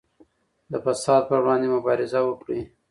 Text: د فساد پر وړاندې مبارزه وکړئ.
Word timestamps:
د 0.71 0.73
فساد 0.85 1.21
پر 1.29 1.39
وړاندې 1.43 1.67
مبارزه 1.75 2.19
وکړئ. 2.25 2.61